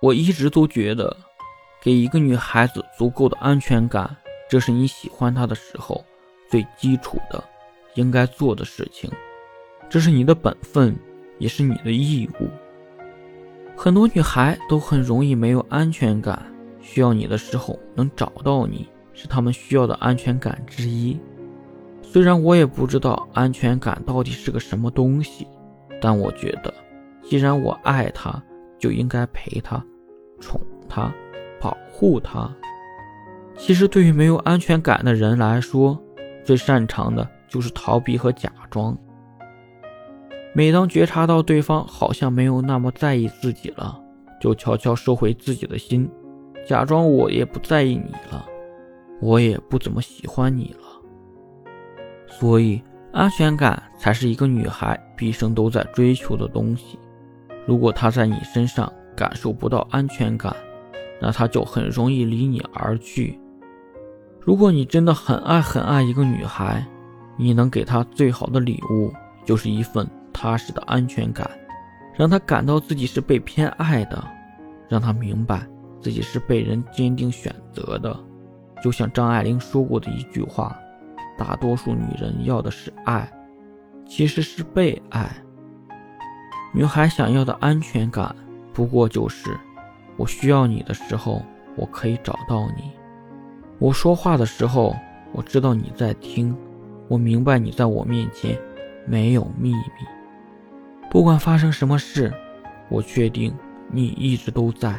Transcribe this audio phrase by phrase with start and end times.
[0.00, 1.16] 我一直都觉得，
[1.82, 4.16] 给一个女孩子足够的安全感，
[4.48, 6.04] 这是你喜欢她的时候
[6.48, 7.42] 最基础的
[7.94, 9.10] 应该做的事情，
[9.88, 10.96] 这是你的本分，
[11.38, 12.48] 也是你的义务。
[13.76, 16.40] 很多女孩都很容易没有安全感，
[16.80, 21.18] 需要你的时候能找到你，是她们需要的安全感之一。
[22.02, 25.46] 虽然我也不知道安全感到底是个什么东西，
[26.00, 26.72] 但我觉得，
[27.22, 28.42] 既然我爱她，
[28.78, 29.84] 就应该陪她、
[30.40, 31.12] 宠她、
[31.60, 32.50] 保护她。
[33.56, 36.00] 其实，对于没有安全感的人来说，
[36.44, 38.96] 最擅长的就是逃避和假装。
[40.54, 44.00] 每当觉察到对方好像没有那么在意自己了，
[44.40, 46.08] 就悄悄收回自己的心，
[46.66, 48.44] 假装我也不在意你了，
[49.20, 50.86] 我也不怎么喜欢你了。
[52.26, 52.82] 所以，
[53.12, 56.98] 安全感才是一个女孩毕生都在追求的东西。
[57.68, 60.56] 如果她在你身上感受不到安全感，
[61.20, 63.38] 那她就很容易离你而去。
[64.40, 66.82] 如果你真的很爱很爱一个女孩，
[67.36, 69.12] 你能给她最好的礼物
[69.44, 71.48] 就是一份踏实的安全感，
[72.16, 74.26] 让她感到自己是被偏爱的，
[74.88, 75.68] 让她明白
[76.00, 78.18] 自己是被人坚定选择的。
[78.82, 80.74] 就像张爱玲说过的一句话。
[81.36, 83.32] 大多数女人要的是爱，
[84.04, 85.30] 其实是被爱。
[86.72, 88.34] 女孩想要的安全感，
[88.72, 89.56] 不过就是
[90.16, 91.42] 我需要你的时候，
[91.76, 92.92] 我可以找到你；
[93.78, 94.94] 我说话的时候，
[95.32, 96.54] 我知道你在听；
[97.08, 98.58] 我明白你在我面前
[99.06, 99.78] 没有秘密。
[101.10, 102.32] 不管发生什么事，
[102.88, 103.56] 我确定
[103.90, 104.94] 你一直都在。